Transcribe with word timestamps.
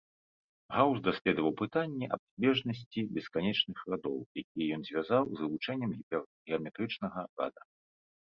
Гаус 0.75 0.99
даследаваў 1.07 1.51
пытанне 1.61 2.05
аб 2.17 2.21
збежнасці 2.31 2.99
бесканечных 3.17 3.77
радоў, 3.95 4.15
якія 4.43 4.65
ён 4.79 4.85
звязаў 4.89 5.23
з 5.33 5.37
вывучэннем 5.45 5.91
гіпергеаметрычнага 5.99 7.19
рада. 7.43 7.61